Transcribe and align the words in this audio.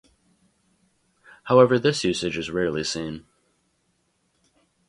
However 1.43 1.77
this 1.77 2.03
usage 2.03 2.35
is 2.35 2.49
rarely 2.49 2.83
seen. 2.83 3.27